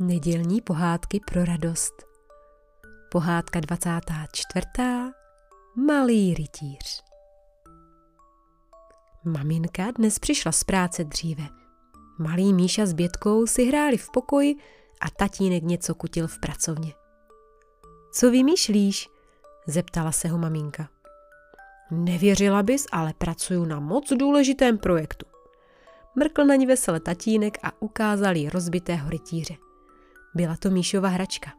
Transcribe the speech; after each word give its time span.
Nedělní 0.00 0.60
pohádky 0.60 1.20
pro 1.30 1.44
radost. 1.44 1.92
Pohádka 3.10 3.60
24. 3.60 4.66
Malý 5.86 6.34
rytíř. 6.34 7.04
Maminka 9.24 9.90
dnes 9.90 10.18
přišla 10.18 10.52
z 10.52 10.64
práce 10.64 11.04
dříve. 11.04 11.42
Malý 12.18 12.52
Míša 12.52 12.86
s 12.86 12.92
Bětkou 12.92 13.46
si 13.46 13.64
hráli 13.64 13.96
v 13.96 14.10
pokoji 14.12 14.56
a 15.00 15.10
tatínek 15.10 15.62
něco 15.62 15.94
kutil 15.94 16.26
v 16.26 16.38
pracovně. 16.40 16.92
Co 18.12 18.30
vymýšlíš? 18.30 19.08
zeptala 19.66 20.12
se 20.12 20.28
ho 20.28 20.38
maminka. 20.38 20.88
Nevěřila 21.90 22.62
bys, 22.62 22.86
ale 22.92 23.12
pracuju 23.18 23.64
na 23.64 23.80
moc 23.80 24.12
důležitém 24.12 24.78
projektu. 24.78 25.26
Mrkl 26.16 26.44
na 26.44 26.54
ní 26.54 26.66
vesele 26.66 27.00
tatínek 27.00 27.58
a 27.62 27.82
ukázal 27.82 28.36
jí 28.36 28.48
rozbitého 28.48 29.10
rytíře. 29.10 29.67
Byla 30.34 30.56
to 30.56 30.70
Míšova 30.70 31.08
hračka. 31.08 31.50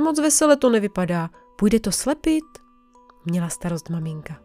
Moc 0.00 0.20
vesele 0.20 0.56
to 0.56 0.70
nevypadá. 0.70 1.30
Půjde 1.58 1.80
to 1.80 1.92
slepit? 1.92 2.44
Měla 3.24 3.48
starost 3.48 3.90
maminka. 3.90 4.40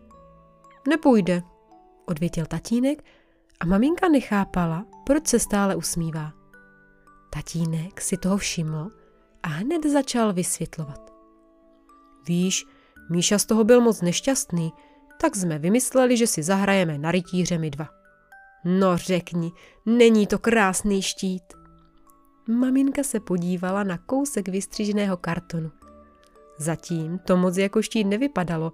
Nepůjde, 0.88 1.44
odvětil 2.06 2.46
tatínek 2.46 3.04
a 3.60 3.66
maminka 3.66 4.10
nechápala, 4.10 4.86
proč 5.06 5.28
se 5.28 5.40
stále 5.40 5.76
usmívá. 5.76 6.34
Tatínek 7.34 8.02
si 8.02 8.18
toho 8.18 8.38
všiml 8.38 8.92
a 9.44 9.48
hned 9.48 9.86
začal 9.86 10.34
vysvětlovat. 10.34 11.14
Víš, 12.28 12.66
Míša 13.10 13.40
z 13.40 13.46
toho 13.46 13.64
byl 13.64 13.82
moc 13.82 14.02
nešťastný, 14.02 14.74
tak 15.22 15.36
jsme 15.36 15.60
vymysleli, 15.60 16.18
že 16.18 16.28
si 16.28 16.44
zahrajeme 16.44 16.98
na 16.98 17.12
rytíře 17.12 17.58
my 17.58 17.70
dva. 17.70 17.88
No 18.66 18.98
řekni, 18.98 19.52
není 19.86 20.28
to 20.28 20.40
krásný 20.40 21.02
štít. 21.02 21.44
Maminka 22.48 23.04
se 23.04 23.20
podívala 23.20 23.84
na 23.84 23.98
kousek 23.98 24.48
vystříženého 24.48 25.18
kartonu. 25.18 25.72
Zatím 26.58 27.20
to 27.20 27.38
moc 27.38 27.58
jako 27.58 27.82
štít 27.82 28.08
nevypadalo, 28.08 28.74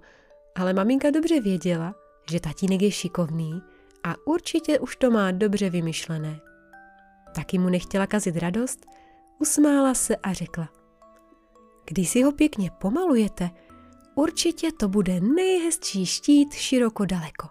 ale 0.56 0.72
maminka 0.72 1.10
dobře 1.10 1.40
věděla, 1.40 1.94
že 2.30 2.40
tatínek 2.40 2.82
je 2.82 2.90
šikovný 2.90 3.62
a 4.04 4.14
určitě 4.26 4.78
už 4.78 4.96
to 4.96 5.10
má 5.10 5.30
dobře 5.30 5.70
vymyšlené. 5.70 6.40
Taky 7.34 7.58
mu 7.58 7.68
nechtěla 7.68 8.06
kazit 8.06 8.36
radost, 8.36 8.86
usmála 9.38 9.94
se 9.94 10.16
a 10.16 10.32
řekla. 10.32 10.68
Když 11.86 12.10
si 12.10 12.22
ho 12.22 12.32
pěkně 12.32 12.70
pomalujete, 12.80 13.50
určitě 14.14 14.72
to 14.72 14.88
bude 14.88 15.20
nejhezčí 15.20 16.06
štít 16.06 16.54
široko 16.54 17.04
daleko. 17.04 17.48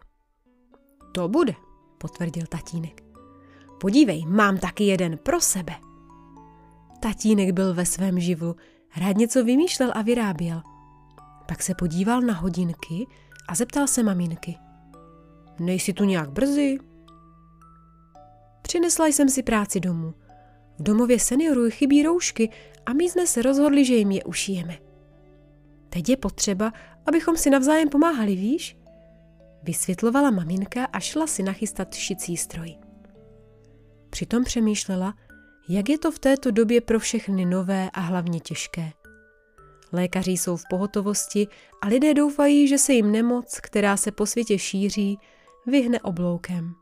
To 1.11 1.27
bude, 1.27 1.53
potvrdil 1.97 2.43
tatínek. 2.49 3.03
Podívej, 3.79 4.25
mám 4.25 4.57
taky 4.57 4.83
jeden 4.83 5.17
pro 5.17 5.41
sebe. 5.41 5.88
Tatínek 6.99 7.51
byl 7.51 7.73
ve 7.73 7.85
svém 7.85 8.19
živlu, 8.19 8.55
rád 8.97 9.17
něco 9.17 9.43
vymýšlel 9.43 9.91
a 9.95 10.01
vyráběl. 10.01 10.61
Pak 11.47 11.63
se 11.63 11.75
podíval 11.75 12.21
na 12.21 12.33
hodinky 12.33 13.07
a 13.47 13.55
zeptal 13.55 13.87
se 13.87 14.03
maminky. 14.03 14.57
Nejsi 15.59 15.93
tu 15.93 16.03
nějak 16.03 16.29
brzy? 16.29 16.77
Přinesla 18.61 19.07
jsem 19.07 19.29
si 19.29 19.43
práci 19.43 19.79
domů. 19.79 20.13
V 20.79 20.83
domově 20.83 21.19
seniorů 21.19 21.69
chybí 21.69 22.03
roušky 22.03 22.49
a 22.85 22.93
my 22.93 23.03
jsme 23.03 23.27
se 23.27 23.41
rozhodli, 23.41 23.85
že 23.85 23.93
jim 23.93 24.11
je 24.11 24.23
ušijeme. 24.23 24.77
Teď 25.89 26.09
je 26.09 26.17
potřeba, 26.17 26.73
abychom 27.05 27.37
si 27.37 27.49
navzájem 27.49 27.89
pomáhali, 27.89 28.35
víš? 28.35 28.77
Vysvětlovala 29.63 30.31
maminka 30.31 30.85
a 30.85 30.99
šla 30.99 31.27
si 31.27 31.43
nachystat 31.43 31.93
šicí 31.93 32.37
stroj. 32.37 32.75
Přitom 34.09 34.43
přemýšlela, 34.43 35.13
jak 35.69 35.89
je 35.89 35.97
to 35.97 36.11
v 36.11 36.19
této 36.19 36.51
době 36.51 36.81
pro 36.81 36.99
všechny 36.99 37.45
nové 37.45 37.89
a 37.93 37.99
hlavně 37.99 38.39
těžké. 38.39 38.91
Lékaři 39.91 40.31
jsou 40.31 40.57
v 40.57 40.63
pohotovosti 40.69 41.47
a 41.81 41.87
lidé 41.87 42.13
doufají, 42.13 42.67
že 42.67 42.77
se 42.77 42.93
jim 42.93 43.11
nemoc, 43.11 43.59
která 43.59 43.97
se 43.97 44.11
po 44.11 44.25
světě 44.25 44.59
šíří, 44.59 45.19
vyhne 45.67 45.99
obloukem. 46.01 46.73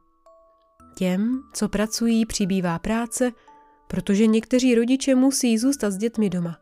Těm, 0.97 1.43
co 1.53 1.69
pracují, 1.69 2.25
přibývá 2.25 2.79
práce, 2.79 3.31
protože 3.87 4.27
někteří 4.27 4.75
rodiče 4.75 5.15
musí 5.15 5.57
zůstat 5.57 5.91
s 5.91 5.97
dětmi 5.97 6.29
doma. 6.29 6.57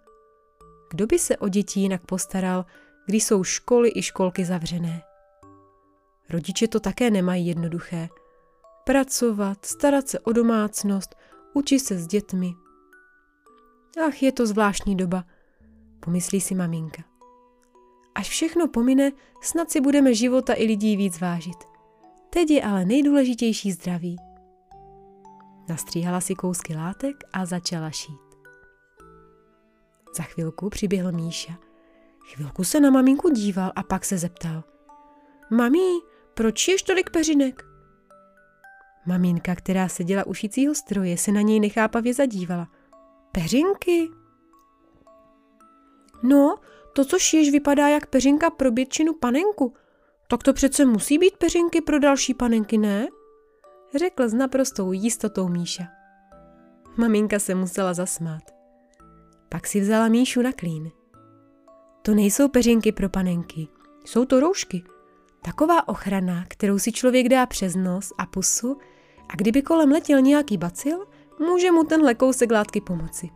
Kdo 0.92 1.08
by 1.08 1.20
se 1.20 1.38
o 1.38 1.48
děti 1.48 1.80
jinak 1.80 2.06
postaral, 2.06 2.66
když 3.06 3.24
jsou 3.24 3.44
školy 3.44 3.92
i 3.96 4.02
školky 4.02 4.46
zavřené? 4.46 5.02
Rodiče 6.30 6.68
to 6.68 6.80
také 6.80 7.12
nemají 7.12 7.48
jednoduché. 7.48 8.10
Pracovat, 8.84 9.66
starat 9.66 10.08
se 10.08 10.20
o 10.20 10.34
domácnost, 10.34 11.16
učit 11.56 11.80
se 11.80 11.98
s 11.98 12.08
dětmi. 12.08 12.54
Ach, 14.08 14.24
je 14.24 14.32
to 14.32 14.48
zvláštní 14.48 14.96
doba, 14.96 15.24
pomyslí 16.00 16.42
si 16.42 16.56
maminka. 16.56 17.04
Až 18.16 18.30
všechno 18.30 18.68
pomine, 18.68 19.12
snad 19.42 19.72
si 19.72 19.82
budeme 19.82 20.14
života 20.14 20.54
i 20.54 20.66
lidí 20.66 20.98
víc 20.98 21.22
vážit. 21.22 21.58
Teď 22.30 22.52
je 22.52 22.64
ale 22.64 22.86
nejdůležitější 22.86 23.72
zdraví. 23.72 24.16
Nastříhala 25.70 26.22
si 26.22 26.36
kousky 26.36 26.76
látek 26.76 27.16
a 27.34 27.46
začala 27.46 27.90
šít. 27.90 28.26
Za 30.18 30.24
chvilku 30.24 30.70
přiběhl 30.70 31.12
Míša. 31.12 31.54
Chvilku 32.34 32.64
se 32.64 32.80
na 32.80 32.90
maminku 32.90 33.30
díval 33.30 33.72
a 33.76 33.84
pak 33.84 34.06
se 34.06 34.18
zeptal. 34.18 34.64
Mami, 35.52 36.00
proč 36.34 36.68
ješ 36.68 36.82
tolik 36.82 37.10
peřinek? 37.10 37.75
Maminka, 39.08 39.56
která 39.56 39.88
seděla 39.88 40.28
u 40.28 40.34
šicího 40.34 40.76
stroje, 40.76 41.18
se 41.18 41.32
na 41.32 41.42
něj 41.42 41.60
nechápavě 41.60 42.14
zadívala. 42.14 42.68
Peřinky? 43.32 44.10
No, 46.24 46.56
to, 46.94 47.06
co 47.06 47.20
šiješ, 47.20 47.52
vypadá 47.52 47.88
jak 47.88 48.08
peřinka 48.08 48.50
pro 48.50 48.72
bětčinu 48.72 49.14
panenku. 49.14 49.74
Tak 50.28 50.44
to 50.44 50.54
přece 50.54 50.86
musí 50.86 51.18
být 51.18 51.38
peřinky 51.38 51.82
pro 51.82 52.00
další 52.00 52.34
panenky, 52.34 52.78
ne? 52.78 53.08
Řekl 53.96 54.30
s 54.30 54.34
naprostou 54.34 54.92
jistotou 54.92 55.48
Míša. 55.48 55.84
Maminka 56.98 57.40
se 57.40 57.56
musela 57.56 57.94
zasmát. 57.94 58.42
Pak 59.50 59.68
si 59.68 59.82
vzala 59.82 60.08
Míšu 60.08 60.42
na 60.42 60.52
klín. 60.52 60.92
To 62.02 62.14
nejsou 62.14 62.48
peřinky 62.48 62.92
pro 62.92 63.10
panenky, 63.10 63.68
jsou 64.06 64.26
to 64.26 64.40
roušky. 64.40 64.84
Taková 65.42 65.88
ochrana, 65.88 66.46
kterou 66.48 66.80
si 66.80 66.92
člověk 66.92 67.30
dá 67.30 67.46
přes 67.46 67.76
nos 67.76 68.14
a 68.18 68.26
pusu 68.26 68.78
a 69.30 69.36
kdyby 69.36 69.62
kolem 69.62 69.92
letěl 69.92 70.22
nějaký 70.22 70.58
bacil, 70.58 71.06
může 71.40 71.72
mu 71.72 71.84
tenhle 71.84 72.16
kousek 72.16 72.52
látky 72.52 72.82
pomoci. 72.82 73.30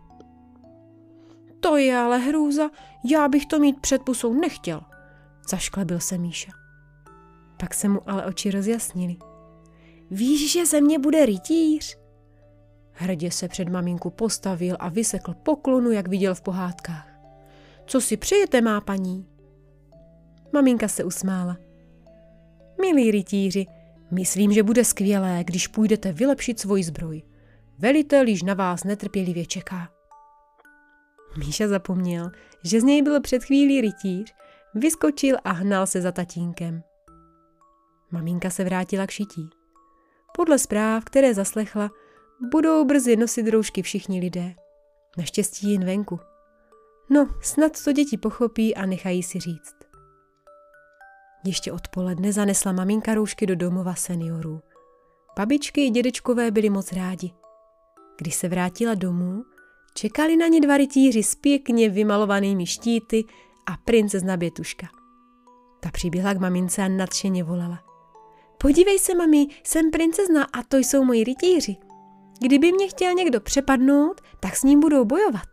To 1.59 1.77
je 1.77 1.97
ale 1.97 2.17
hrůza, 2.17 2.69
já 3.11 3.27
bych 3.27 3.45
to 3.45 3.59
mít 3.59 3.79
před 3.79 4.03
pusou 4.03 4.33
nechtěl, 4.33 4.81
zašklebil 5.49 5.99
se 5.99 6.17
Míša. 6.17 6.51
Pak 7.59 7.73
se 7.73 7.89
mu 7.89 8.09
ale 8.09 8.25
oči 8.25 8.51
rozjasnili. 8.51 9.17
Víš, 10.11 10.51
že 10.51 10.65
ze 10.65 10.81
mě 10.81 10.99
bude 10.99 11.25
rytíř? 11.25 11.99
Hrdě 12.91 13.31
se 13.31 13.47
před 13.47 13.69
maminku 13.69 14.09
postavil 14.09 14.75
a 14.79 14.89
vysekl 14.89 15.33
poklonu, 15.33 15.91
jak 15.91 16.07
viděl 16.07 16.35
v 16.35 16.41
pohádkách. 16.41 17.07
Co 17.85 18.01
si 18.01 18.17
přejete, 18.17 18.61
má 18.61 18.81
paní? 18.81 19.27
Maminka 20.53 20.87
se 20.87 21.03
usmála. 21.03 21.57
Milí 22.81 23.11
rytíři, 23.11 23.65
myslím, 24.11 24.53
že 24.53 24.63
bude 24.63 24.85
skvělé, 24.85 25.43
když 25.43 25.67
půjdete 25.67 26.11
vylepšit 26.11 26.59
svoji 26.59 26.83
zbroj. 26.83 27.23
Velitel 27.79 28.27
již 28.27 28.43
na 28.43 28.53
vás 28.53 28.83
netrpělivě 28.83 29.45
čeká. 29.45 29.89
Míša 31.37 31.67
zapomněl, 31.67 32.31
že 32.63 32.81
z 32.81 32.83
něj 32.83 33.01
byl 33.01 33.21
před 33.21 33.43
chvílí 33.43 33.81
rytíř, 33.81 34.33
vyskočil 34.75 35.37
a 35.43 35.51
hnal 35.51 35.87
se 35.87 36.01
za 36.01 36.11
tatínkem. 36.11 36.83
Maminka 38.11 38.49
se 38.49 38.63
vrátila 38.63 39.07
k 39.07 39.11
šití. 39.11 39.49
Podle 40.35 40.59
zpráv, 40.59 41.03
které 41.05 41.33
zaslechla, 41.33 41.89
budou 42.51 42.85
brzy 42.85 43.15
nosit 43.15 43.47
roušky 43.47 43.81
všichni 43.81 44.19
lidé. 44.19 44.55
Naštěstí 45.17 45.73
jen 45.73 45.85
venku. 45.85 46.19
No, 47.09 47.27
snad 47.41 47.83
to 47.83 47.91
děti 47.91 48.17
pochopí 48.17 48.75
a 48.75 48.85
nechají 48.85 49.23
si 49.23 49.39
říct. 49.39 49.78
Ještě 51.43 51.71
odpoledne 51.71 52.33
zanesla 52.33 52.71
maminka 52.71 53.13
roušky 53.13 53.45
do 53.45 53.55
domova 53.55 53.95
seniorů. 53.95 54.61
Babičky 55.37 55.85
i 55.85 55.89
dědečkové 55.89 56.51
byli 56.51 56.69
moc 56.69 56.91
rádi. 56.91 57.31
Když 58.17 58.35
se 58.35 58.49
vrátila 58.49 58.93
domů, 58.93 59.43
čekali 59.93 60.37
na 60.37 60.47
ně 60.47 60.61
dva 60.61 60.77
rytíři 60.77 61.23
s 61.23 61.35
pěkně 61.35 61.89
vymalovanými 61.89 62.65
štíty 62.65 63.25
a 63.65 63.77
princezna 63.85 64.37
Bětuška. 64.37 64.87
Ta 65.79 65.91
přiběhla 65.91 66.33
k 66.33 66.39
mamince 66.39 66.83
a 66.83 66.87
nadšeně 66.87 67.43
volala. 67.43 67.79
Podívej 68.57 68.99
se, 68.99 69.15
mami, 69.15 69.47
jsem 69.63 69.91
princezna 69.91 70.43
a 70.43 70.63
to 70.63 70.77
jsou 70.77 71.03
moji 71.03 71.23
rytíři. 71.23 71.75
Kdyby 72.41 72.71
mě 72.71 72.87
chtěl 72.87 73.13
někdo 73.13 73.41
přepadnout, 73.41 74.21
tak 74.39 74.55
s 74.55 74.63
ním 74.63 74.79
budou 74.79 75.05
bojovat. 75.05 75.47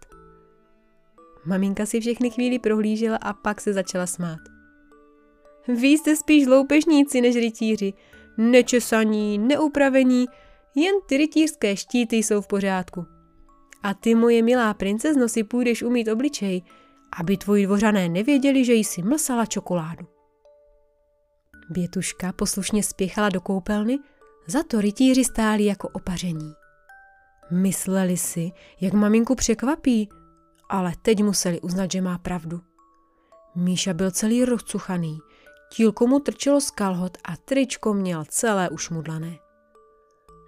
Maminka 1.45 1.87
si 1.87 2.01
všechny 2.01 2.31
chvíli 2.31 2.59
prohlížela 2.59 3.17
a 3.17 3.33
pak 3.33 3.61
se 3.61 3.73
začala 3.73 4.07
smát. 4.07 4.56
Vy 5.69 5.89
jste 5.89 6.17
spíš 6.17 6.47
loupežníci 6.47 7.21
než 7.21 7.37
rytíři. 7.37 7.93
Nečesaní, 8.37 9.39
neupravení, 9.39 10.27
jen 10.75 10.95
ty 11.07 11.17
rytířské 11.17 11.77
štíty 11.77 12.17
jsou 12.17 12.41
v 12.41 12.47
pořádku. 12.47 13.07
A 13.83 13.95
ty, 13.95 14.15
moje 14.15 14.43
milá 14.43 14.75
princezno, 14.75 15.29
si 15.29 15.45
půjdeš 15.45 15.83
umít 15.83 16.09
obličej, 16.09 16.63
aby 17.17 17.37
tvoji 17.37 17.67
dvořané 17.67 18.09
nevěděli, 18.09 18.65
že 18.65 18.75
jsi 18.75 19.03
mlsala 19.03 19.47
čokoládu. 19.47 20.07
Bětuška 21.71 22.33
poslušně 22.33 22.83
spěchala 22.83 23.29
do 23.29 23.41
koupelny, 23.41 23.99
za 24.47 24.63
to 24.63 24.81
rytíři 24.81 25.25
stáli 25.25 25.65
jako 25.65 25.89
opaření. 25.89 26.53
Mysleli 27.51 28.17
si, 28.17 28.53
jak 28.81 28.93
maminku 28.93 29.35
překvapí, 29.35 30.09
ale 30.69 30.93
teď 31.03 31.23
museli 31.23 31.61
uznat, 31.61 31.93
že 31.93 32.01
má 32.01 32.19
pravdu. 32.19 32.61
Míša 33.55 33.95
byl 33.95 34.11
celý 34.11 34.45
rozcuchaný, 34.45 35.19
tílko 35.77 36.07
mu 36.07 36.21
trčelo 36.21 36.61
z 36.61 36.71
kalhot 36.71 37.19
a 37.25 37.37
tričko 37.37 37.95
měl 37.95 38.25
celé 38.29 38.69
ušmudlané. 38.71 39.39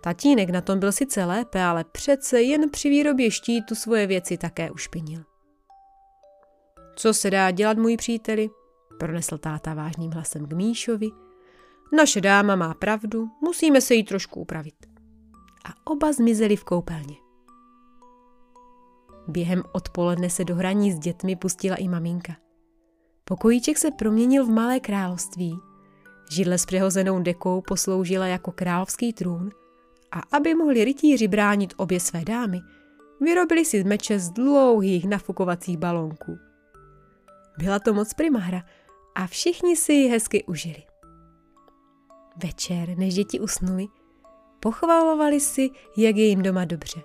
Tatínek 0.02 0.50
na 0.50 0.60
tom 0.60 0.78
byl 0.78 0.92
sice 0.92 1.24
lépe, 1.24 1.62
ale 1.62 1.84
přece 1.84 2.42
jen 2.42 2.70
při 2.70 2.88
výrobě 2.88 3.30
štítu 3.30 3.74
svoje 3.74 4.06
věci 4.06 4.38
také 4.38 4.70
ušpinil. 4.70 5.22
Co 6.96 7.14
se 7.14 7.30
dá 7.30 7.50
dělat, 7.50 7.78
můj 7.78 7.96
příteli? 7.96 8.50
pronesl 8.98 9.38
táta 9.38 9.74
vážným 9.74 10.10
hlasem 10.10 10.46
k 10.46 10.52
Míšovi. 10.52 11.08
Naše 11.96 12.20
dáma 12.20 12.56
má 12.56 12.74
pravdu, 12.74 13.28
musíme 13.42 13.80
se 13.80 13.94
jí 13.94 14.04
trošku 14.04 14.40
upravit. 14.40 14.74
A 15.64 15.90
oba 15.90 16.12
zmizeli 16.12 16.56
v 16.56 16.64
koupelně. 16.64 17.16
Během 19.28 19.62
odpoledne 19.72 20.30
se 20.30 20.44
do 20.44 20.54
hraní 20.54 20.92
s 20.92 20.98
dětmi 20.98 21.36
pustila 21.36 21.76
i 21.76 21.88
maminka. 21.88 22.47
Pokojíček 23.28 23.78
se 23.78 23.90
proměnil 23.90 24.46
v 24.46 24.50
malé 24.50 24.80
království. 24.80 25.58
Židle 26.30 26.58
s 26.58 26.66
přehozenou 26.66 27.22
dekou 27.22 27.60
posloužila 27.60 28.26
jako 28.26 28.52
královský 28.52 29.12
trůn 29.12 29.50
a 30.12 30.36
aby 30.36 30.54
mohli 30.54 30.84
rytíři 30.84 31.28
bránit 31.28 31.74
obě 31.76 32.00
své 32.00 32.24
dámy, 32.24 32.60
vyrobili 33.20 33.64
si 33.64 33.84
meče 33.84 34.18
z 34.18 34.30
dlouhých 34.30 35.08
nafukovacích 35.08 35.78
balónků. 35.78 36.38
Byla 37.58 37.78
to 37.78 37.94
moc 37.94 38.14
primahra 38.14 38.62
a 39.14 39.26
všichni 39.26 39.76
si 39.76 39.92
ji 39.92 40.08
hezky 40.08 40.44
užili. 40.44 40.82
Večer, 42.42 42.98
než 42.98 43.14
děti 43.14 43.40
usnuli, 43.40 43.86
pochvalovali 44.60 45.40
si, 45.40 45.70
jak 45.96 46.16
je 46.16 46.26
jim 46.26 46.42
doma 46.42 46.64
dobře. 46.64 47.00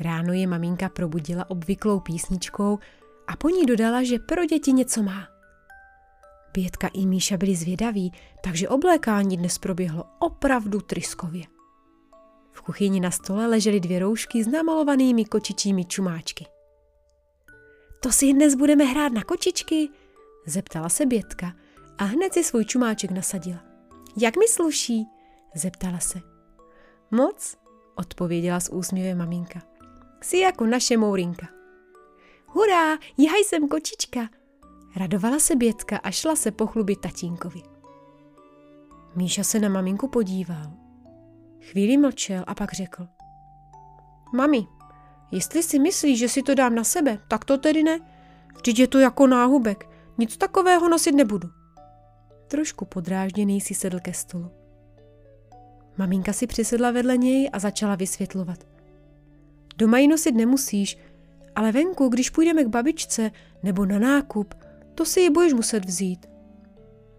Ráno 0.00 0.32
je 0.32 0.46
maminka 0.46 0.88
probudila 0.88 1.50
obvyklou 1.50 2.00
písničkou 2.00 2.78
a 3.26 3.36
po 3.36 3.48
ní 3.48 3.66
dodala, 3.66 4.02
že 4.02 4.18
pro 4.18 4.44
děti 4.44 4.72
něco 4.72 5.02
má. 5.02 5.28
Bětka 6.54 6.88
i 6.88 7.06
Míša 7.06 7.36
byli 7.36 7.56
zvědaví, 7.56 8.12
takže 8.42 8.68
oblékání 8.68 9.36
dnes 9.36 9.58
proběhlo 9.58 10.04
opravdu 10.18 10.80
tryskově. 10.80 11.44
V 12.52 12.62
kuchyni 12.62 13.00
na 13.00 13.10
stole 13.10 13.46
ležely 13.46 13.80
dvě 13.80 13.98
roušky 13.98 14.44
s 14.44 14.46
namalovanými 14.46 15.24
kočičími 15.24 15.84
čumáčky. 15.84 16.46
To 18.02 18.12
si 18.12 18.32
dnes 18.32 18.54
budeme 18.54 18.84
hrát 18.84 19.12
na 19.12 19.24
kočičky? 19.24 19.88
Zeptala 20.46 20.88
se 20.88 21.06
Bětka 21.06 21.52
a 21.98 22.04
hned 22.04 22.32
si 22.32 22.44
svůj 22.44 22.64
čumáček 22.64 23.10
nasadila. 23.10 23.64
Jak 24.16 24.36
mi 24.36 24.48
sluší? 24.48 25.06
Zeptala 25.54 25.98
se. 25.98 26.20
Moc, 27.10 27.56
odpověděla 27.94 28.60
s 28.60 28.72
úsměvem 28.72 29.18
maminka. 29.18 29.62
Jsi 30.22 30.38
jako 30.38 30.66
naše 30.66 30.96
Mourinka. 30.96 31.61
Hurá, 32.54 32.98
já 33.18 33.32
jsem 33.36 33.68
kočička, 33.68 34.28
radovala 34.96 35.38
se 35.38 35.56
Bětka 35.56 35.96
a 35.96 36.10
šla 36.10 36.36
se 36.36 36.50
pochlubit 36.50 37.00
tatínkovi. 37.00 37.62
Míša 39.16 39.44
se 39.44 39.58
na 39.58 39.68
maminku 39.68 40.08
podíval. 40.08 40.72
Chvíli 41.60 41.96
mlčel 41.96 42.44
a 42.46 42.54
pak 42.54 42.72
řekl. 42.72 43.08
Mami, 44.34 44.66
jestli 45.30 45.62
si 45.62 45.78
myslíš, 45.78 46.18
že 46.18 46.28
si 46.28 46.42
to 46.42 46.54
dám 46.54 46.74
na 46.74 46.84
sebe, 46.84 47.18
tak 47.28 47.44
to 47.44 47.58
tedy 47.58 47.82
ne. 47.82 48.00
Vždyť 48.56 48.78
je 48.78 48.88
to 48.88 48.98
jako 48.98 49.26
náhubek. 49.26 49.88
Nic 50.18 50.36
takového 50.36 50.88
nosit 50.88 51.12
nebudu. 51.12 51.48
Trošku 52.48 52.84
podrážděný 52.84 53.60
si 53.60 53.74
sedl 53.74 54.00
ke 54.00 54.12
stolu. 54.12 54.50
Maminka 55.96 56.32
si 56.32 56.46
přisedla 56.46 56.90
vedle 56.90 57.16
něj 57.16 57.50
a 57.52 57.58
začala 57.58 57.94
vysvětlovat. 57.94 58.58
Doma 59.76 59.98
ji 59.98 60.08
nosit 60.08 60.32
nemusíš, 60.32 60.98
ale 61.56 61.72
venku, 61.72 62.08
když 62.08 62.30
půjdeme 62.30 62.64
k 62.64 62.68
babičce 62.68 63.30
nebo 63.62 63.86
na 63.86 63.98
nákup, 63.98 64.54
to 64.94 65.04
si 65.04 65.20
ji 65.20 65.30
budeš 65.30 65.52
muset 65.52 65.84
vzít. 65.84 66.26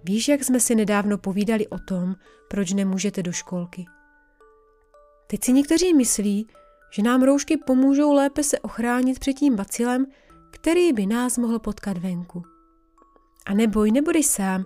Víš, 0.03 0.27
jak 0.27 0.43
jsme 0.43 0.59
si 0.59 0.75
nedávno 0.75 1.17
povídali 1.17 1.67
o 1.67 1.79
tom, 1.79 2.15
proč 2.49 2.73
nemůžete 2.73 3.23
do 3.23 3.31
školky. 3.31 3.85
Teď 5.27 5.43
si 5.43 5.53
někteří 5.53 5.93
myslí, 5.93 6.47
že 6.91 7.01
nám 7.01 7.23
roušky 7.23 7.57
pomůžou 7.57 8.13
lépe 8.13 8.43
se 8.43 8.59
ochránit 8.59 9.19
před 9.19 9.33
tím 9.33 9.55
bacilem, 9.55 10.05
který 10.51 10.93
by 10.93 11.05
nás 11.05 11.37
mohl 11.37 11.59
potkat 11.59 11.97
venku. 11.97 12.43
A 13.45 13.53
neboj, 13.53 13.91
nebudeš 13.91 14.25
sám. 14.25 14.65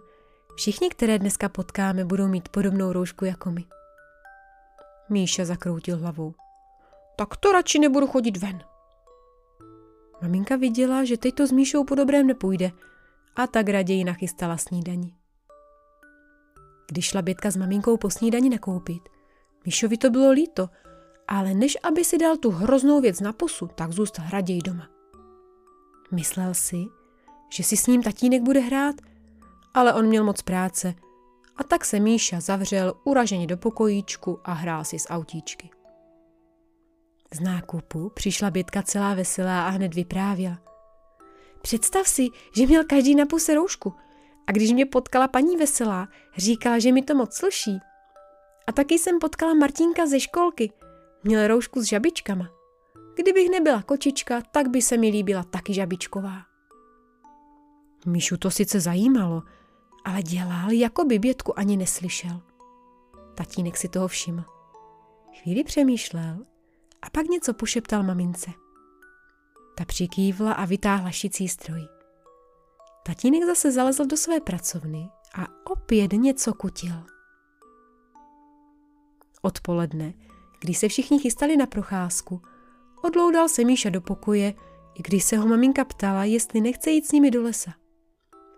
Všichni, 0.55 0.89
které 0.89 1.19
dneska 1.19 1.49
potkáme, 1.49 2.05
budou 2.05 2.27
mít 2.27 2.49
podobnou 2.49 2.93
roušku 2.93 3.25
jako 3.25 3.51
my. 3.51 3.65
Míša 5.09 5.45
zakroutil 5.45 5.97
hlavou. 5.97 6.33
Tak 7.15 7.37
to 7.37 7.51
radši 7.51 7.79
nebudu 7.79 8.07
chodit 8.07 8.37
ven. 8.37 8.59
Maminka 10.21 10.55
viděla, 10.55 11.03
že 11.03 11.17
teď 11.17 11.35
to 11.35 11.47
s 11.47 11.51
Míšou 11.51 11.83
po 11.83 11.95
dobrém 11.95 12.27
nepůjde 12.27 12.71
a 13.35 13.47
tak 13.47 13.69
raději 13.69 14.03
nachystala 14.03 14.57
snídani. 14.57 15.13
Když 16.87 17.05
šla 17.05 17.21
Bětka 17.21 17.51
s 17.51 17.57
maminkou 17.57 17.97
po 17.97 18.09
snídani 18.09 18.49
nakoupit, 18.49 19.09
Míšovi 19.65 19.97
to 19.97 20.09
bylo 20.09 20.31
líto, 20.31 20.69
ale 21.27 21.53
než 21.53 21.77
aby 21.83 22.05
si 22.05 22.17
dal 22.17 22.37
tu 22.37 22.51
hroznou 22.51 23.01
věc 23.01 23.19
na 23.19 23.33
pusu, 23.33 23.67
tak 23.75 23.91
zůstal 23.91 24.25
raději 24.29 24.61
doma. 24.61 24.87
Myslel 26.11 26.53
si, 26.53 26.85
že 27.53 27.63
si 27.63 27.77
s 27.77 27.87
ním 27.87 28.03
tatínek 28.03 28.41
bude 28.41 28.59
hrát, 28.59 28.95
ale 29.73 29.93
on 29.93 30.05
měl 30.05 30.23
moc 30.23 30.41
práce 30.41 30.93
a 31.55 31.63
tak 31.63 31.85
se 31.85 31.99
Míša 31.99 32.39
zavřel 32.39 32.93
uraženě 33.03 33.47
do 33.47 33.57
pokojíčku 33.57 34.39
a 34.43 34.53
hrál 34.53 34.83
si 34.83 34.99
s 34.99 35.09
autíčky. 35.09 35.69
Z 37.33 37.39
nákupu 37.39 38.09
přišla 38.09 38.51
Bětka 38.51 38.81
celá 38.81 39.13
veselá 39.13 39.67
a 39.67 39.69
hned 39.69 39.95
vyprávěla. 39.95 40.59
Představ 41.61 42.07
si, 42.07 42.27
že 42.55 42.67
měl 42.67 42.83
každý 42.83 43.15
na 43.15 43.25
puse 43.25 43.55
roušku 43.55 43.93
a 44.47 44.51
když 44.51 44.71
mě 44.71 44.85
potkala 44.85 45.27
paní 45.27 45.57
Veselá, 45.57 46.07
říkala, 46.37 46.79
že 46.79 46.91
mi 46.91 47.01
to 47.01 47.15
moc 47.15 47.35
sluší. 47.35 47.79
A 48.67 48.71
taky 48.71 48.99
jsem 48.99 49.19
potkala 49.19 49.53
Martinka 49.53 50.05
ze 50.05 50.19
školky. 50.19 50.71
Měl 51.23 51.47
roušku 51.47 51.81
s 51.81 51.85
žabičkama. 51.85 52.49
Kdybych 53.15 53.49
nebyla 53.49 53.81
kočička, 53.81 54.41
tak 54.51 54.67
by 54.67 54.81
se 54.81 54.97
mi 54.97 55.09
líbila 55.09 55.43
taky 55.43 55.73
žabičková. 55.73 56.41
Míšu 58.05 58.37
to 58.37 58.51
sice 58.51 58.79
zajímalo, 58.79 59.43
ale 60.05 60.23
dělal, 60.23 60.71
jako 60.71 61.05
by 61.05 61.19
Bětku 61.19 61.59
ani 61.59 61.77
neslyšel. 61.77 62.41
Tatínek 63.35 63.77
si 63.77 63.89
toho 63.89 64.07
všiml. 64.07 64.43
Chvíli 65.41 65.63
přemýšlel 65.63 66.37
a 67.01 67.09
pak 67.09 67.25
něco 67.25 67.53
pošeptal 67.53 68.03
mamince. 68.03 68.51
Ta 69.77 69.85
přikývla 69.85 70.53
a 70.53 70.65
vytáhla 70.65 71.11
šicí 71.11 71.47
stroj. 71.47 71.87
Tatínek 73.05 73.43
zase 73.45 73.71
zalezl 73.71 74.05
do 74.05 74.17
své 74.17 74.39
pracovny 74.39 75.09
a 75.35 75.47
opět 75.65 76.13
něco 76.13 76.53
kutil. 76.53 77.03
Odpoledne, 79.41 80.13
když 80.59 80.77
se 80.77 80.87
všichni 80.87 81.19
chystali 81.19 81.57
na 81.57 81.65
procházku, 81.65 82.41
odloudal 83.03 83.49
se 83.49 83.63
Míša 83.63 83.89
do 83.89 84.01
pokoje, 84.01 84.53
i 84.95 85.03
když 85.03 85.23
se 85.23 85.37
ho 85.37 85.47
maminka 85.47 85.85
ptala, 85.85 86.23
jestli 86.23 86.61
nechce 86.61 86.91
jít 86.91 87.05
s 87.05 87.11
nimi 87.11 87.31
do 87.31 87.41
lesa. 87.41 87.73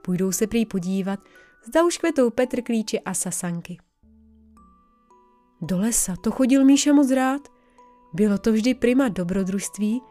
Půjdou 0.02 0.32
se 0.32 0.48
prý 0.48 0.66
podívat, 0.66 1.20
zda 1.66 1.86
už 1.86 1.98
kvetou 1.98 2.30
Petr 2.30 2.62
klíče 2.62 3.00
a 3.00 3.14
sasanky. 3.14 3.78
Do 5.62 5.78
lesa 5.78 6.16
to 6.16 6.32
chodil 6.32 6.66
Míša 6.66 6.94
moc 6.94 7.12
rád. 7.12 7.59
Bylo 8.14 8.38
to 8.38 8.52
vždy 8.52 8.74
prima 8.74 9.08
dobrodružství, 9.08 10.02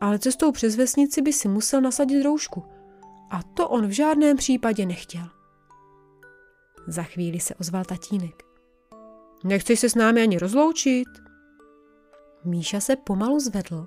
ale 0.00 0.18
cestou 0.18 0.52
přes 0.52 0.76
vesnici 0.76 1.22
by 1.22 1.32
si 1.32 1.48
musel 1.48 1.80
nasadit 1.80 2.22
roušku. 2.22 2.64
A 3.30 3.42
to 3.42 3.68
on 3.68 3.86
v 3.86 3.90
žádném 3.90 4.36
případě 4.36 4.86
nechtěl. 4.86 5.28
Za 6.86 7.02
chvíli 7.02 7.40
se 7.40 7.54
ozval 7.54 7.84
tatínek. 7.84 8.42
Nechceš 9.44 9.80
se 9.80 9.88
s 9.88 9.94
námi 9.94 10.22
ani 10.22 10.38
rozloučit? 10.38 11.08
Míša 12.44 12.80
se 12.80 12.96
pomalu 12.96 13.40
zvedl 13.40 13.86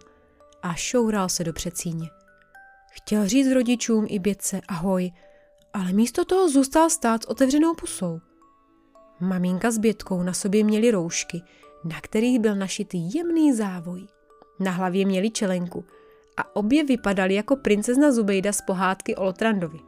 a 0.62 0.74
šoural 0.74 1.30
se 1.30 1.44
do 1.44 1.54
přecíně. 1.54 2.08
Chtěl 2.92 3.28
říct 3.28 3.52
rodičům 3.52 4.06
i 4.10 4.20
bětce 4.20 4.62
ahoj, 4.68 5.12
ale 5.74 5.94
místo 5.94 6.26
toho 6.26 6.50
zůstal 6.50 6.90
stát 6.90 7.24
s 7.24 7.30
otevřenou 7.30 7.74
pusou. 7.74 8.20
Maminka 9.20 9.72
s 9.72 9.78
Bětkou 9.78 10.24
na 10.24 10.34
sobě 10.34 10.64
měli 10.64 10.92
roušky, 10.92 11.42
na 11.88 12.02
kterých 12.02 12.40
byl 12.40 12.56
našitý 12.56 13.14
jemný 13.14 13.54
závoj. 13.54 14.08
Na 14.60 14.72
hlavě 14.72 15.06
měli 15.06 15.30
čelenku 15.30 15.86
a 16.38 16.56
obě 16.56 16.84
vypadaly 16.84 17.34
jako 17.34 17.56
princezna 17.56 18.12
Zubejda 18.12 18.54
z 18.54 18.62
pohádky 18.62 19.16
o 19.16 19.24
Lotrandovi. 19.24 19.80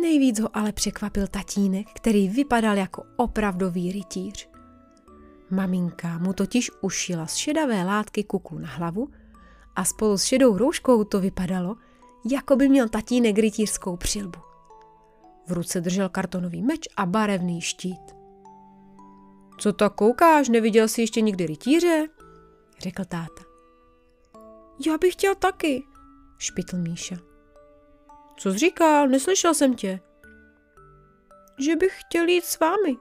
Nejvíc 0.00 0.40
ho 0.40 0.56
ale 0.56 0.72
překvapil 0.72 1.26
tatínek, 1.26 1.86
který 1.94 2.28
vypadal 2.28 2.76
jako 2.76 3.04
opravdový 3.16 3.92
rytíř. 3.92 4.48
Maminka 5.50 6.18
mu 6.18 6.32
totiž 6.32 6.70
ušila 6.80 7.26
z 7.26 7.34
šedavé 7.34 7.84
látky 7.84 8.24
kuklu 8.24 8.58
na 8.58 8.68
hlavu 8.68 9.08
a 9.76 9.84
spolu 9.84 10.18
s 10.18 10.24
šedou 10.24 10.58
rouškou 10.58 11.04
to 11.04 11.20
vypadalo, 11.20 11.76
jako 12.30 12.56
by 12.56 12.68
měl 12.68 12.88
tatínek 12.88 13.38
rytířskou 13.38 13.96
přilbu. 13.96 14.38
V 15.46 15.52
ruce 15.52 15.80
držel 15.80 16.08
kartonový 16.08 16.62
meč 16.62 16.88
a 16.96 17.06
barevný 17.06 17.60
štít. 17.60 18.15
Co 19.58 19.72
tak 19.72 19.94
koukáš, 19.94 20.48
neviděl 20.48 20.88
jsi 20.88 21.00
ještě 21.00 21.20
nikdy 21.20 21.46
rytíře? 21.46 22.06
řekl 22.78 23.04
táta. 23.04 23.42
Já 24.86 24.98
bych 24.98 25.12
chtěl 25.12 25.34
taky, 25.34 25.84
špitl 26.38 26.78
Míša. 26.78 27.16
Co 28.36 28.52
jsi 28.52 28.58
říkal, 28.58 29.08
neslyšel 29.08 29.54
jsem 29.54 29.74
tě. 29.74 30.00
Že 31.58 31.76
bych 31.76 32.00
chtěl 32.00 32.28
jít 32.28 32.44
s 32.44 32.58
vámi, 32.60 32.96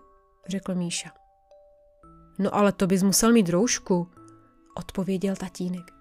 řekl 0.48 0.76
Míša. 0.76 1.10
No 2.40 2.56
ale 2.56 2.72
to 2.72 2.88
bys 2.88 3.04
musel 3.04 3.32
mít 3.34 3.50
roušku, 3.50 4.12
odpověděl 4.76 5.36
tatínek. 5.36 5.92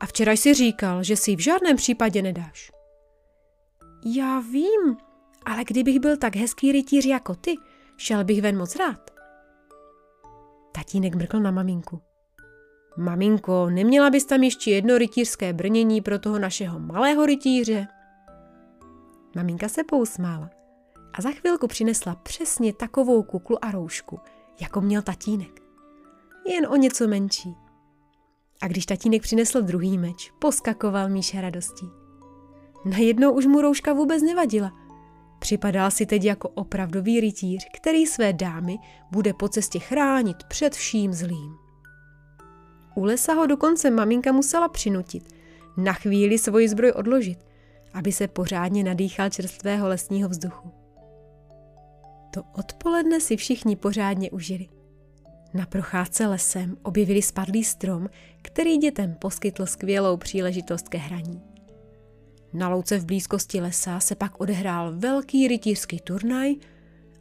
A 0.00 0.06
včera 0.06 0.32
jsi 0.32 0.54
říkal, 0.54 1.02
že 1.02 1.16
si 1.16 1.36
v 1.36 1.40
žádném 1.40 1.76
případě 1.76 2.22
nedáš. 2.22 2.72
Já 4.04 4.40
vím, 4.40 4.96
ale 5.46 5.64
kdybych 5.64 6.00
byl 6.00 6.16
tak 6.16 6.36
hezký 6.36 6.72
rytíř 6.72 7.04
jako 7.04 7.34
ty, 7.34 7.54
šel 7.96 8.24
bych 8.24 8.42
ven 8.42 8.58
moc 8.58 8.76
rád. 8.76 9.15
Tatínek 10.76 11.14
mrkl 11.14 11.40
na 11.40 11.50
maminku. 11.50 12.00
Maminko, 12.96 13.70
neměla 13.70 14.10
bys 14.10 14.24
tam 14.26 14.42
ještě 14.42 14.70
jedno 14.70 14.98
rytířské 14.98 15.52
brnění 15.52 16.00
pro 16.00 16.18
toho 16.18 16.38
našeho 16.38 16.78
malého 16.78 17.26
rytíře? 17.26 17.86
Maminka 19.36 19.68
se 19.68 19.84
pousmála 19.84 20.50
a 21.18 21.22
za 21.22 21.30
chvilku 21.30 21.66
přinesla 21.66 22.14
přesně 22.14 22.72
takovou 22.72 23.22
kuklu 23.22 23.64
a 23.64 23.70
roušku, 23.70 24.20
jako 24.60 24.80
měl 24.80 25.02
tatínek. 25.02 25.62
Jen 26.46 26.66
o 26.66 26.76
něco 26.76 27.08
menší. 27.08 27.54
A 28.62 28.68
když 28.68 28.86
tatínek 28.86 29.22
přinesl 29.22 29.62
druhý 29.62 29.98
meč, 29.98 30.32
poskakoval 30.38 31.08
Míša 31.08 31.40
radostí. 31.40 31.86
Najednou 32.84 33.32
už 33.32 33.46
mu 33.46 33.60
rouška 33.60 33.92
vůbec 33.92 34.22
nevadila. 34.22 34.72
Připadal 35.46 35.90
si 35.90 36.06
teď 36.06 36.24
jako 36.24 36.48
opravdový 36.48 37.20
rytíř, 37.20 37.66
který 37.76 38.06
své 38.06 38.32
dámy 38.32 38.78
bude 39.10 39.32
po 39.32 39.48
cestě 39.48 39.78
chránit 39.78 40.36
před 40.44 40.74
vším 40.74 41.12
zlým. 41.12 41.54
U 42.94 43.04
lesa 43.04 43.32
ho 43.34 43.46
dokonce 43.46 43.90
maminka 43.90 44.32
musela 44.32 44.68
přinutit, 44.68 45.34
na 45.76 45.92
chvíli 45.92 46.38
svoji 46.38 46.68
zbroj 46.68 46.92
odložit, 46.96 47.38
aby 47.94 48.12
se 48.12 48.28
pořádně 48.28 48.84
nadýchal 48.84 49.30
čerstvého 49.30 49.88
lesního 49.88 50.28
vzduchu. 50.28 50.72
To 52.34 52.42
odpoledne 52.52 53.20
si 53.20 53.36
všichni 53.36 53.76
pořádně 53.76 54.30
užili. 54.30 54.68
Na 55.54 55.66
procházce 55.66 56.26
lesem 56.26 56.76
objevili 56.82 57.22
spadlý 57.22 57.64
strom, 57.64 58.08
který 58.42 58.76
dětem 58.76 59.14
poskytl 59.14 59.66
skvělou 59.66 60.16
příležitost 60.16 60.88
ke 60.88 60.98
hraní. 60.98 61.55
Na 62.52 62.68
louce 62.68 62.98
v 62.98 63.04
blízkosti 63.04 63.60
lesa 63.60 64.00
se 64.00 64.14
pak 64.14 64.40
odehrál 64.40 64.92
velký 64.96 65.48
rytířský 65.48 66.00
turnaj 66.00 66.54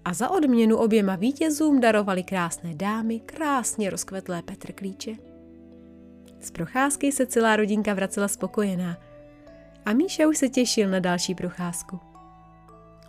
a 0.06 0.14
za 0.14 0.30
odměnu 0.30 0.78
oběma 0.78 1.16
vítězům 1.16 1.80
darovali 1.80 2.24
krásné 2.24 2.76
dámy 2.76 3.20
krásně 3.20 3.90
rozkvetlé 3.90 4.42
petrklíče. 4.42 5.16
Z 6.42 6.52
procházky 6.52 7.12
se 7.12 7.26
celá 7.26 7.56
rodinka 7.56 7.94
vracela 7.94 8.28
spokojená 8.28 8.98
a 9.86 9.94
Míša 9.94 10.28
už 10.28 10.38
se 10.38 10.50
těšil 10.50 10.90
na 10.90 11.00
další 11.00 11.36
procházku. 11.36 12.00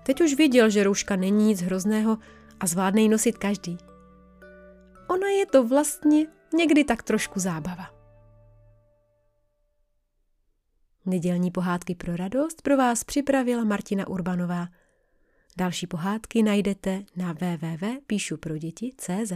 Teď 0.02 0.20
už 0.20 0.34
viděl, 0.34 0.70
že 0.70 0.84
rouška 0.84 1.16
není 1.16 1.46
nic 1.46 1.62
hrozného 1.62 2.18
a 2.60 2.66
zvládne 2.66 3.00
ji 3.00 3.08
nosit 3.08 3.38
každý. 3.38 3.78
Ona 5.08 5.28
je 5.28 5.46
to 5.46 5.64
vlastně 5.64 6.26
někdy 6.54 6.84
tak 6.84 7.02
trošku 7.02 7.40
zábava. 7.40 7.95
Nedělní 11.06 11.50
pohádky 11.50 11.94
pro 11.94 12.16
radost 12.16 12.62
pro 12.62 12.76
vás 12.76 13.04
připravila 13.04 13.64
Martina 13.64 14.08
Urbanová. 14.08 14.68
Další 15.56 15.86
pohádky 15.86 16.42
najdete 16.42 17.02
na 17.16 17.32
www.píšuproděti.cz. 17.32 19.32